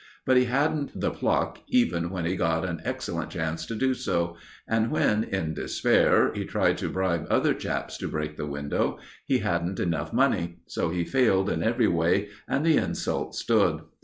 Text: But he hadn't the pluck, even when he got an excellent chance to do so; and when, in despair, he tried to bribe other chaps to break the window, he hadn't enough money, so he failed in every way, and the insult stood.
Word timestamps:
But 0.25 0.35
he 0.35 0.45
hadn't 0.45 0.99
the 0.99 1.11
pluck, 1.11 1.59
even 1.67 2.09
when 2.09 2.25
he 2.25 2.35
got 2.35 2.65
an 2.65 2.81
excellent 2.83 3.29
chance 3.29 3.67
to 3.67 3.75
do 3.75 3.93
so; 3.93 4.35
and 4.67 4.89
when, 4.89 5.23
in 5.23 5.53
despair, 5.53 6.33
he 6.33 6.43
tried 6.43 6.79
to 6.79 6.89
bribe 6.89 7.27
other 7.29 7.53
chaps 7.53 7.99
to 7.99 8.07
break 8.07 8.35
the 8.35 8.47
window, 8.47 8.97
he 9.27 9.37
hadn't 9.45 9.79
enough 9.79 10.11
money, 10.11 10.57
so 10.65 10.89
he 10.89 11.03
failed 11.05 11.51
in 11.51 11.61
every 11.61 11.87
way, 11.87 12.29
and 12.47 12.65
the 12.65 12.77
insult 12.77 13.35
stood. 13.35 13.81